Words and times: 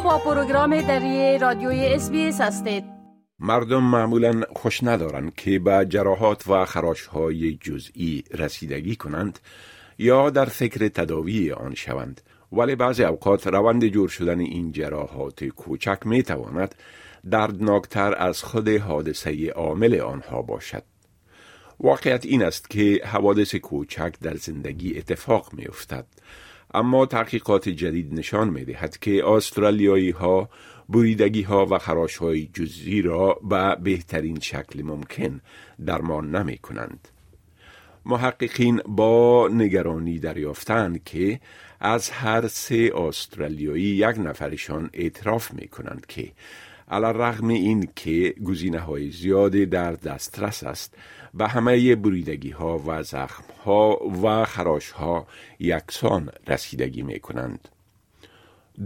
با 0.00 0.18
پروگرام 0.18 0.80
دری 0.80 1.38
رادیوی 1.38 1.86
اس 1.86 2.40
هستید. 2.40 2.84
مردم 3.38 3.82
معمولا 3.82 4.40
خوش 4.56 4.84
ندارند 4.84 5.34
که 5.34 5.58
به 5.58 5.86
جراحات 5.88 6.48
و 6.48 6.64
خراش 6.64 7.06
های 7.06 7.58
جزئی 7.60 8.24
رسیدگی 8.34 8.96
کنند 8.96 9.38
یا 9.98 10.30
در 10.30 10.44
فکر 10.44 10.88
تداوی 10.88 11.52
آن 11.52 11.74
شوند. 11.74 12.20
ولی 12.52 12.74
بعضی 12.74 13.04
اوقات 13.04 13.46
روند 13.46 13.86
جور 13.86 14.08
شدن 14.08 14.40
این 14.40 14.72
جراحات 14.72 15.44
کوچک 15.44 15.98
می 16.04 16.22
تواند 16.22 16.74
دردناکتر 17.30 18.14
از 18.18 18.42
خود 18.42 18.68
حادثه 18.68 19.50
عامل 19.50 20.00
آنها 20.00 20.42
باشد. 20.42 20.82
واقعیت 21.80 22.26
این 22.26 22.42
است 22.42 22.70
که 22.70 23.00
حوادث 23.04 23.54
کوچک 23.54 24.14
در 24.22 24.34
زندگی 24.34 24.98
اتفاق 24.98 25.52
می 25.52 25.66
افتد. 25.66 26.06
اما 26.74 27.06
تحقیقات 27.06 27.68
جدید 27.68 28.14
نشان 28.14 28.48
می 28.48 28.64
دهد 28.64 28.98
که 28.98 29.22
آسترالیایی 29.22 30.10
ها 30.10 30.48
بریدگی 30.88 31.42
ها 31.42 31.66
و 31.66 31.78
خراش 31.78 32.16
های 32.16 32.46
جزی 32.54 33.02
را 33.02 33.40
به 33.42 33.76
بهترین 33.82 34.40
شکل 34.40 34.82
ممکن 34.82 35.40
درمان 35.86 36.36
نمی 36.36 36.58
کنند. 36.58 37.08
محققین 38.06 38.80
با 38.86 39.48
نگرانی 39.52 40.18
دریافتند 40.18 41.04
که 41.04 41.40
از 41.80 42.10
هر 42.10 42.48
سه 42.48 42.92
استرالیایی 42.94 43.82
یک 43.82 44.18
نفرشان 44.18 44.90
اعتراف 44.92 45.54
می 45.54 45.68
کنند 45.68 46.06
که 46.06 46.32
علا 46.88 47.10
رغم 47.10 47.48
این 47.48 47.88
که 47.96 48.34
گزینه 48.44 48.78
های 48.78 49.10
زیادی 49.10 49.66
در 49.66 49.92
دسترس 49.92 50.64
است 50.64 50.94
به 51.34 51.48
همه 51.48 51.96
بریدگی 51.96 52.50
ها 52.50 52.82
و 52.86 53.02
زخم 53.02 53.44
ها 53.64 53.98
و 54.22 54.44
خراش 54.44 54.90
ها 54.90 55.26
یکسان 55.58 56.30
رسیدگی 56.48 57.02
می 57.02 57.20
کنند. 57.20 57.68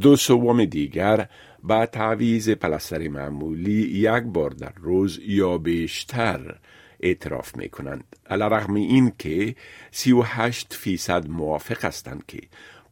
دو 0.00 0.16
سوم 0.16 0.64
دیگر 0.64 1.28
با 1.62 1.86
تعویز 1.86 2.50
پلستر 2.50 3.08
معمولی 3.08 3.82
یک 3.82 4.22
بار 4.22 4.50
در 4.50 4.72
روز 4.76 5.20
یا 5.22 5.58
بیشتر 5.58 6.58
اعتراف 7.00 7.56
می 7.56 7.68
کنند. 7.68 8.04
رغم 8.30 8.74
این 8.74 9.12
که 9.18 9.54
38 9.90 10.74
فیصد 10.74 11.28
موافق 11.28 11.84
هستند 11.84 12.24
که 12.28 12.40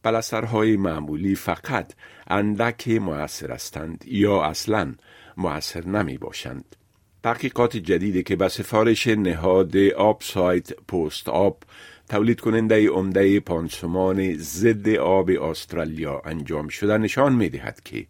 پلسترهای 0.04 0.76
معمولی 0.76 1.34
فقط 1.34 1.92
اندک 2.26 2.88
موثر 2.88 3.52
هستند 3.52 4.04
یا 4.06 4.42
اصلا 4.42 4.94
موثر 5.36 5.86
نمی 5.86 6.18
باشند. 6.18 6.76
تحقیقات 7.22 7.76
جدیدی 7.76 8.22
که 8.22 8.36
به 8.36 8.48
سفارش 8.48 9.06
نهاد 9.06 9.76
آب 9.76 10.22
سایت 10.22 10.72
پست 10.72 11.28
آب 11.28 11.62
تولید 12.08 12.40
کننده 12.40 12.88
عمده 12.88 13.40
پانسمان 13.40 14.36
ضد 14.36 14.88
آب 14.88 15.30
استرالیا 15.30 16.22
انجام 16.24 16.68
شده 16.68 16.98
نشان 16.98 17.34
می 17.34 17.48
دهد 17.48 17.80
که 17.84 18.06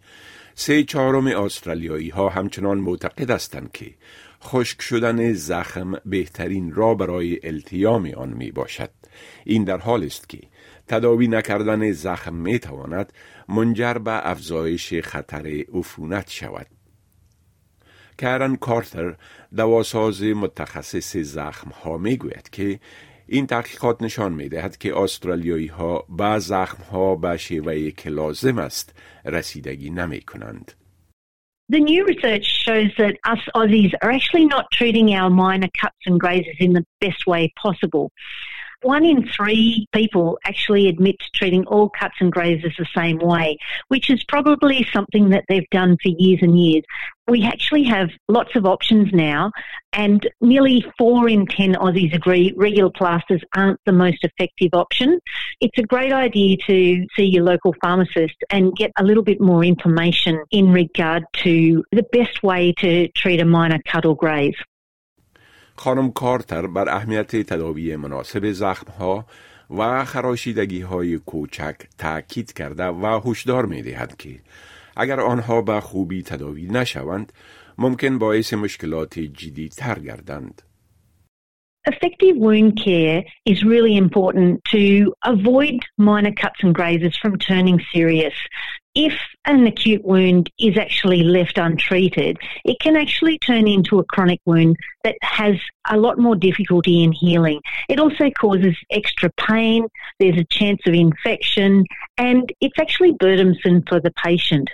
سه 0.54 0.84
چهارم 0.84 1.26
استرالیایی 1.26 2.08
ها 2.08 2.28
همچنان 2.28 2.78
معتقد 2.78 3.30
هستند 3.30 3.72
که 3.72 3.90
خشک 4.44 4.82
شدن 4.82 5.32
زخم 5.32 5.92
بهترین 6.06 6.74
را 6.74 6.94
برای 6.94 7.40
التیام 7.42 8.10
آن 8.16 8.28
می 8.28 8.50
باشد. 8.50 8.90
این 9.44 9.64
در 9.64 9.78
حال 9.78 10.04
است 10.04 10.28
که 10.28 10.38
تداوی 10.88 11.28
نکردن 11.28 11.92
زخم 11.92 12.34
می 12.34 12.58
تواند 12.58 13.12
منجر 13.48 13.94
به 13.94 14.30
افزایش 14.30 14.94
خطر 14.94 15.64
عفونت 15.74 16.30
شود. 16.30 16.66
کارن 18.20 18.56
کارتر 18.56 19.16
دواساز 19.56 20.22
متخصص 20.22 21.16
زخم 21.16 21.70
ها 21.70 21.98
می 21.98 22.16
گوید 22.16 22.50
که 22.50 22.80
این 23.26 23.46
تحقیقات 23.46 24.02
نشان 24.02 24.32
می 24.32 24.48
دهد 24.48 24.76
که 24.76 24.98
استرالیایی 24.98 25.66
ها 25.66 26.04
با 26.08 26.38
زخم 26.38 26.82
ها 26.82 27.14
به 27.14 27.36
شیوه 27.36 27.90
که 27.90 28.10
لازم 28.10 28.58
است 28.58 28.94
رسیدگی 29.24 29.90
نمی 29.90 30.20
کنند. 30.20 30.72
The 31.70 31.80
new 31.80 32.04
research 32.04 32.44
shows 32.44 32.90
that 32.98 33.16
us 33.24 33.38
Aussies 33.54 33.94
are 34.02 34.10
actually 34.10 34.44
not 34.44 34.66
treating 34.70 35.14
our 35.14 35.30
minor 35.30 35.68
cuts 35.80 35.96
and 36.04 36.20
grazes 36.20 36.56
in 36.60 36.74
the 36.74 36.84
best 37.00 37.26
way 37.26 37.52
possible. 37.56 38.12
One 38.84 39.06
in 39.06 39.26
three 39.26 39.88
people 39.94 40.38
actually 40.44 40.88
admit 40.88 41.18
to 41.18 41.30
treating 41.32 41.64
all 41.64 41.88
cuts 41.88 42.16
and 42.20 42.30
grazes 42.30 42.74
the 42.76 42.84
same 42.94 43.18
way, 43.18 43.56
which 43.88 44.10
is 44.10 44.22
probably 44.24 44.86
something 44.92 45.30
that 45.30 45.46
they've 45.48 45.68
done 45.70 45.96
for 46.02 46.10
years 46.10 46.40
and 46.42 46.62
years. 46.62 46.84
We 47.26 47.46
actually 47.46 47.84
have 47.84 48.10
lots 48.28 48.54
of 48.56 48.66
options 48.66 49.10
now, 49.14 49.52
and 49.94 50.28
nearly 50.42 50.84
four 50.98 51.30
in 51.30 51.46
10 51.46 51.76
Aussies 51.76 52.14
agree 52.14 52.52
regular 52.58 52.90
plasters 52.90 53.42
aren't 53.56 53.80
the 53.86 53.92
most 53.92 54.22
effective 54.22 54.74
option. 54.74 55.18
It's 55.62 55.78
a 55.78 55.84
great 55.84 56.12
idea 56.12 56.58
to 56.66 57.06
see 57.16 57.24
your 57.24 57.44
local 57.44 57.74
pharmacist 57.82 58.36
and 58.50 58.76
get 58.76 58.92
a 58.98 59.02
little 59.02 59.22
bit 59.22 59.40
more 59.40 59.64
information 59.64 60.44
in 60.50 60.70
regard 60.70 61.24
to 61.44 61.82
the 61.90 62.04
best 62.12 62.42
way 62.42 62.74
to 62.80 63.08
treat 63.12 63.40
a 63.40 63.46
minor 63.46 63.80
cut 63.86 64.04
or 64.04 64.14
graze. 64.14 64.56
خانم 65.76 66.10
کارتر 66.10 66.66
بر 66.66 66.88
اهمیت 66.88 67.36
تداوی 67.36 67.96
مناسب 67.96 68.52
زخم 68.52 68.92
ها 68.92 69.26
و 69.70 70.04
خراشیدگی 70.04 70.80
های 70.80 71.18
کوچک 71.18 71.76
تاکید 71.98 72.52
کرده 72.52 72.84
و 72.84 73.20
هشدار 73.24 73.66
می 73.66 73.82
دهد 73.82 74.16
که 74.16 74.40
اگر 74.96 75.20
آنها 75.20 75.62
به 75.62 75.80
خوبی 75.80 76.22
تداوی 76.22 76.66
نشوند 76.66 77.32
ممکن 77.78 78.18
باعث 78.18 78.54
مشکلات 78.54 79.18
جدی 79.18 79.68
تر 79.68 79.98
گردند. 79.98 80.62
Effective 81.86 82.36
wound 82.38 82.82
care 82.82 83.24
is 83.44 83.62
really 83.62 83.96
important 83.96 84.64
to 84.70 85.12
avoid 85.22 85.80
minor 85.98 86.32
cuts 86.32 86.60
and 86.62 86.74
grazes 86.74 87.14
from 87.16 87.38
turning 87.38 87.78
serious. 87.92 88.32
If 88.94 89.12
an 89.44 89.66
acute 89.66 90.02
wound 90.02 90.50
is 90.58 90.78
actually 90.78 91.24
left 91.24 91.58
untreated, 91.58 92.38
it 92.64 92.78
can 92.80 92.96
actually 92.96 93.38
turn 93.38 93.68
into 93.68 93.98
a 93.98 94.04
chronic 94.04 94.40
wound 94.46 94.76
that 95.02 95.16
has 95.20 95.56
a 95.90 95.98
lot 95.98 96.18
more 96.18 96.36
difficulty 96.36 97.04
in 97.04 97.12
healing. 97.12 97.60
It 97.90 98.00
also 98.00 98.30
causes 98.30 98.76
extra 98.90 99.30
pain, 99.36 99.86
there's 100.18 100.38
a 100.38 100.44
chance 100.44 100.80
of 100.86 100.94
infection, 100.94 101.84
and 102.16 102.50
it's 102.62 102.78
actually 102.78 103.12
burdensome 103.12 103.82
for 103.86 104.00
the 104.00 104.12
patient. 104.24 104.70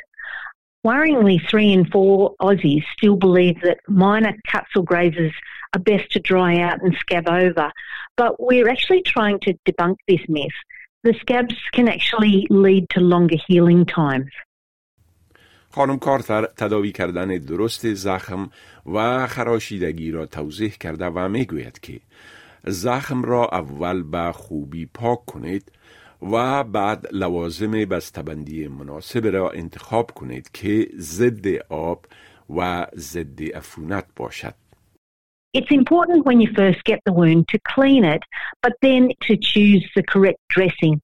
Worryingly, 0.86 1.40
three 1.48 1.72
in 1.72 1.86
four 1.86 2.36
Aussies 2.40 2.84
still 2.96 3.16
believe 3.16 3.60
that 3.62 3.80
minor 3.88 4.34
cuts 4.46 4.70
or 4.76 4.84
grazes 4.84 5.32
are 5.74 5.80
best 5.80 6.10
to 6.12 6.20
dry 6.20 6.52
out 6.66 6.78
and 6.82 6.94
scab 7.02 7.28
over. 7.28 7.72
But 8.16 8.32
we're 8.48 8.68
actually 8.68 9.02
trying 9.02 9.38
to 9.40 9.54
debunk 9.66 9.96
this 10.08 10.24
myth. 10.28 10.58
The 11.04 11.14
scabs 11.22 11.56
can 11.72 11.88
actually 11.88 12.46
lead 12.50 12.84
to 12.90 13.00
longer 13.00 13.38
healing 13.48 13.86
times. 13.86 14.32
خانم 15.72 15.98
کارتر 15.98 16.46
تداوی 16.56 16.92
کردن 16.92 17.38
درست 17.38 17.94
زخم 17.94 18.50
و 18.86 19.26
خراشیدگی 19.26 20.10
را 20.10 20.26
توضیح 20.26 20.70
کرده 20.70 21.06
و 21.06 21.28
می‌گوید 21.28 21.80
که 21.80 22.00
زخم 22.66 23.22
را 23.22 23.48
اول 23.52 24.02
به 24.02 24.32
خوبی 24.32 24.86
پاک 24.86 25.24
کنید 25.24 25.72
و 26.22 26.64
بعد 26.64 27.06
لوازم 27.12 27.70
بستبندی 27.70 28.68
مناسب 28.68 29.26
را 29.26 29.50
انتخاب 29.50 30.10
کنید 30.10 30.50
که 30.52 30.88
ضد 30.96 31.46
آب 31.68 32.06
و 32.56 32.86
ضد 32.96 33.42
عفونت 33.42 34.06
باشد. 34.16 34.54
It's 35.52 35.70
important 35.72 36.26
when 36.26 36.40
you 36.40 36.48
first 36.54 36.84
get 36.84 37.00
the 37.04 37.12
wound 37.12 37.48
to 37.48 37.58
clean 37.66 38.04
it, 38.04 38.22
but 38.62 38.74
then 38.82 39.10
to 39.22 39.36
choose 39.36 39.84
the 39.96 40.02
correct 40.04 40.38
dressing. 40.48 41.02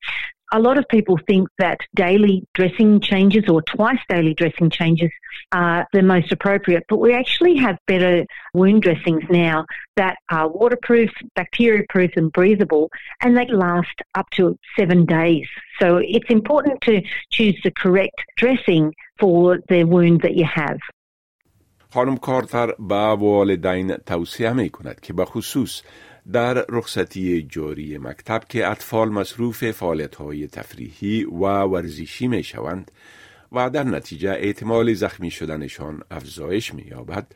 A 0.53 0.61
lot 0.61 0.79
of 0.79 0.87
people 0.89 1.19
think 1.27 1.49
that 1.59 1.81
daily 1.97 2.45
dressing 2.55 3.01
changes 3.01 3.49
or 3.49 3.61
twice 3.63 3.99
daily 4.09 4.35
dressing 4.35 4.71
changes 4.71 5.11
are 5.51 5.85
the 5.93 6.03
most 6.03 6.31
appropriate, 6.31 6.85
but 6.89 6.99
we 6.99 7.13
actually 7.13 7.57
have 7.57 7.77
better 7.89 8.25
wound 8.55 8.83
dressings 8.83 9.25
now 9.29 9.67
that 9.97 10.19
are 10.31 10.49
waterproof, 10.49 11.11
bacteria 11.35 11.83
proof, 11.89 12.13
and 12.17 12.31
breathable, 12.31 12.89
and 13.23 13.37
they 13.37 13.47
last 13.49 14.01
up 14.15 14.31
to 14.31 14.57
seven 14.79 15.05
days. 15.05 15.49
So 15.81 15.97
it's 15.97 16.31
important 16.31 16.81
to 16.83 17.03
choose 17.31 17.59
the 17.65 17.73
correct 17.73 18.23
dressing 18.37 18.95
for 19.19 19.59
the 19.69 19.83
wound 19.83 20.21
that 20.23 20.37
you 20.37 20.45
have. 20.45 20.79
خانم 21.97 22.17
کارتر 22.17 22.73
به 22.73 22.95
والدین 22.95 23.97
توصیه 23.97 24.53
می 24.53 24.71
کند 24.71 25.01
که 25.01 25.13
به 25.13 25.25
خصوص 25.25 25.83
در 26.33 26.65
رخصتی 26.69 27.43
جاری 27.43 27.99
مکتب 27.99 28.43
که 28.49 28.71
اطفال 28.71 29.09
مصروف 29.09 29.71
فعالیت 29.71 30.15
های 30.15 30.47
تفریحی 30.47 31.25
و 31.25 31.45
ورزشی 31.63 32.29
می 32.29 32.43
شوند 32.43 32.91
و 33.53 33.71
در 33.71 33.83
نتیجه 33.83 34.31
احتمال 34.31 34.95
زخمی 34.95 35.31
شدنشان 35.31 36.03
افزایش 36.11 36.75
می 36.75 36.83
یابد 36.83 37.27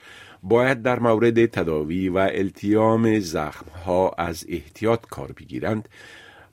باید 0.43 0.83
در 0.83 0.99
مورد 0.99 1.47
تداوی 1.47 2.09
و 2.09 2.19
التیام 2.19 3.21
زخم 3.21 3.67
ها 3.87 4.15
از 4.19 4.47
احتیاط 4.49 5.07
کار 5.11 5.33
بگیرند 5.33 5.89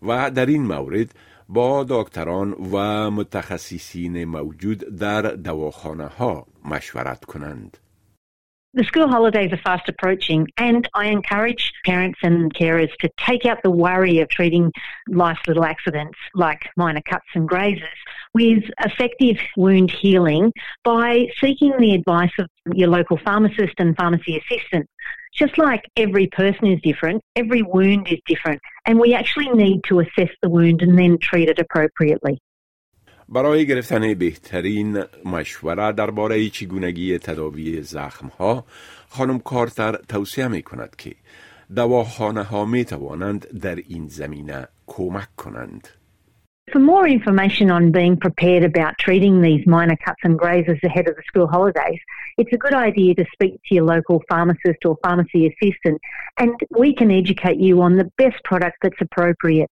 و 0.01 0.31
در 0.31 0.45
این 0.45 0.65
مورد 0.65 1.13
با 1.50 1.86
دکتران 1.89 2.51
و 2.71 3.12
متخصصین 3.12 4.25
موجود 4.25 4.98
در 4.98 5.21
دواخانه 5.21 6.07
ها 6.07 6.48
مشورت 6.65 7.25
کنند. 7.25 7.77
The 8.78 8.84
school 8.84 9.08
holidays 9.08 9.52
are 9.52 9.58
fast 9.58 9.90
approaching, 9.90 10.48
and 10.56 10.88
I 10.94 11.08
encourage 11.08 11.74
parents 11.84 12.20
and 12.22 12.54
carers 12.54 12.96
to 13.00 13.10
take 13.18 13.44
out 13.44 13.64
the 13.64 13.72
worry 13.72 14.20
of 14.20 14.30
treating 14.30 14.72
life's 15.08 15.48
little 15.48 15.66
accidents 15.66 16.16
like 16.36 16.70
minor 16.78 17.02
cuts 17.02 17.26
and 17.34 17.50
grazes 17.50 17.82
with 18.36 18.66
effective 18.86 19.38
wound 19.56 19.90
healing 19.90 20.54
by 20.84 21.26
seeking 21.42 21.74
the 21.80 21.96
advice 21.96 22.30
of 22.38 22.48
your 22.72 22.90
local 22.90 23.18
pharmacist 23.18 23.74
and 23.80 23.98
pharmacy 23.98 24.38
assistant. 24.38 24.88
Just 25.34 25.58
like 25.58 25.90
every 25.96 26.28
person 26.28 26.68
is 26.68 26.80
different, 26.84 27.24
every 27.36 27.64
wound 27.64 28.08
is 28.10 28.20
different, 28.28 28.62
and 28.86 29.00
we 29.00 29.16
actually 29.16 29.50
need 29.50 29.86
to 29.86 30.02
assess 30.02 30.30
the 30.44 30.50
wound 30.50 30.84
and 30.84 31.00
then 31.00 31.18
treat 31.18 31.50
it 31.50 31.58
appropriately. 31.58 32.40
برای 33.30 33.66
گرفتن 33.66 34.14
بهترین 34.14 35.04
مشوره 35.26 35.92
درباره 35.92 36.50
چگونگی 36.50 37.18
تداوی 37.18 37.82
زخم 37.82 38.28
ها 38.28 38.66
خانم 39.10 39.40
کارتر 39.40 39.92
توصیه 40.10 40.48
می 40.48 40.62
کند 40.62 40.96
که 40.96 41.16
دواخانه 41.76 42.44
ها 42.44 42.66
می 42.66 42.86
توانند 42.86 43.60
در 43.62 43.76
این 43.76 44.08
زمینه 44.08 44.68
کمک 44.88 45.36
کنند. 45.36 45.88
For 46.74 46.80
more 46.80 47.08
information 47.08 47.72
on 47.72 47.92
being 47.92 48.18
prepared 48.18 48.64
about 48.64 48.98
treating 49.00 49.42
these 49.42 49.66
minor 49.66 49.96
cuts 50.06 50.24
and 50.24 50.38
grazes 50.38 50.80
ahead 50.84 51.08
of 51.08 51.16
the 51.16 51.24
school 51.30 51.48
holidays, 51.48 52.02
it's 52.38 52.52
a 52.52 52.58
good 52.58 52.74
idea 52.74 53.16
to 53.16 53.26
speak 53.32 53.54
to 53.66 53.76
your 53.76 53.86
local 53.86 54.22
pharmacist 54.28 54.84
or 54.84 54.98
pharmacy 55.02 55.42
assistant 55.48 56.00
and 56.38 56.52
we 56.78 56.94
can 56.94 57.10
educate 57.10 57.60
you 57.68 57.82
on 57.82 57.96
the 57.96 58.12
best 58.18 58.44
product 58.44 58.78
that's 58.82 59.00
appropriate. 59.00 59.72